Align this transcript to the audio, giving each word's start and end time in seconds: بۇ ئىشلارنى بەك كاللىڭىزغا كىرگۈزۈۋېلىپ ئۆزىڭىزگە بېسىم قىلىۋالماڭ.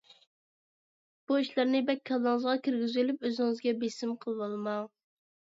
بۇ 1.31 1.37
ئىشلارنى 1.41 1.81
بەك 1.89 2.01
كاللىڭىزغا 2.11 2.55
كىرگۈزۈۋېلىپ 2.69 3.29
ئۆزىڭىزگە 3.31 3.77
بېسىم 3.85 4.15
قىلىۋالماڭ. 4.25 4.93